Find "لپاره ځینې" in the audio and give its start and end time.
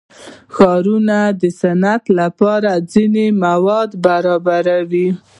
2.19-3.25